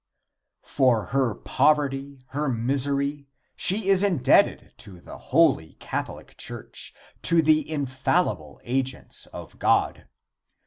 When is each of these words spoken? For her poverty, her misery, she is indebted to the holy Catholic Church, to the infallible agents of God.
For 0.65 1.05
her 1.13 1.35
poverty, 1.35 2.21
her 2.29 2.49
misery, 2.49 3.27
she 3.55 3.87
is 3.87 4.01
indebted 4.01 4.73
to 4.77 4.99
the 4.99 5.19
holy 5.29 5.73
Catholic 5.73 6.35
Church, 6.37 6.91
to 7.21 7.43
the 7.43 7.69
infallible 7.69 8.59
agents 8.63 9.27
of 9.27 9.59
God. 9.59 10.07